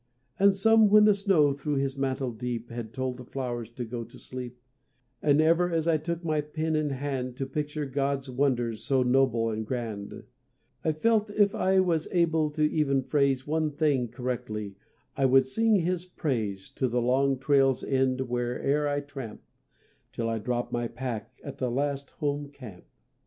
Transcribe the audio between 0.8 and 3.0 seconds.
when the snow through his mantle deep Had